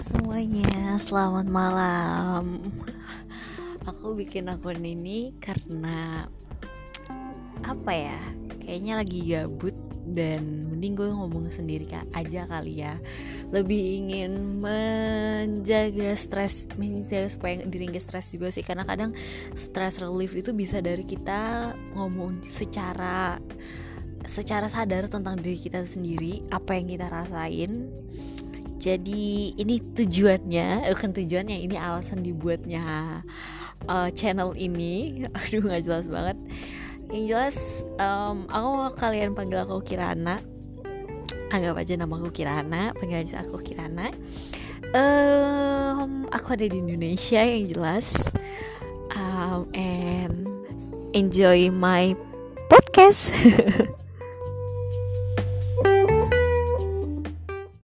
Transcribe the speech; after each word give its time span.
semuanya, 0.00 0.96
selamat 0.96 1.46
malam. 1.48 2.60
Aku 3.84 4.16
bikin 4.16 4.48
akun 4.48 4.80
ini 4.80 5.36
karena 5.40 6.24
apa 7.60 7.92
ya? 7.92 8.20
Kayaknya 8.60 8.92
lagi 8.96 9.20
gabut 9.28 9.76
dan 10.10 10.72
mending 10.72 10.96
gue 10.96 11.08
ngomong 11.12 11.52
sendiri 11.52 11.84
aja 12.16 12.48
kali 12.48 12.80
ya. 12.80 12.96
Lebih 13.52 13.82
ingin 14.04 14.60
menjaga 14.60 16.16
stres, 16.16 16.64
menjaga 16.80 17.28
supaya 17.28 17.60
diri 17.68 17.92
gak 17.92 18.04
stres 18.04 18.32
juga 18.32 18.48
sih. 18.48 18.64
Karena 18.64 18.88
kadang 18.88 19.12
stress 19.52 20.00
relief 20.00 20.32
itu 20.32 20.56
bisa 20.56 20.80
dari 20.80 21.04
kita 21.04 21.72
ngomong 21.92 22.40
secara 22.44 23.36
secara 24.24 24.68
sadar 24.68 25.08
tentang 25.08 25.40
diri 25.40 25.56
kita 25.56 25.80
sendiri, 25.84 26.44
apa 26.52 26.76
yang 26.76 26.92
kita 26.92 27.08
rasain 27.08 27.88
jadi 28.80 29.52
ini 29.60 29.76
tujuannya 29.92 30.88
bukan 30.88 31.12
tujuannya 31.12 31.68
ini 31.68 31.76
alasan 31.76 32.24
dibuatnya 32.24 33.20
uh, 33.84 34.08
channel 34.16 34.56
ini. 34.56 35.20
Aduh 35.38 35.60
nggak 35.60 35.84
jelas 35.84 36.08
banget. 36.08 36.40
Yang 37.12 37.24
jelas 37.28 37.56
um, 38.00 38.48
aku 38.48 38.66
mau 38.72 38.90
kalian 38.96 39.36
panggil 39.36 39.60
aku 39.60 39.84
Kirana. 39.84 40.40
Anggap 41.52 41.76
aja 41.76 42.00
nama 42.00 42.14
aku 42.16 42.32
Kirana 42.32 42.96
panggil 42.96 43.20
aja 43.20 43.44
aku 43.44 43.60
Kirana. 43.60 44.16
Um, 44.96 46.24
aku 46.32 46.56
ada 46.56 46.64
di 46.64 46.80
Indonesia 46.80 47.44
yang 47.44 47.68
jelas. 47.68 48.32
Um, 49.12 49.68
and 49.76 50.48
enjoy 51.12 51.68
my 51.68 52.16
podcast 52.70 53.34